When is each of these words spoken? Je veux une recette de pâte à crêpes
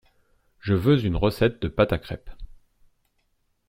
Je 0.59 0.73
veux 0.73 1.05
une 1.05 1.15
recette 1.15 1.61
de 1.61 1.67
pâte 1.67 1.93
à 1.93 1.99
crêpes 1.99 2.31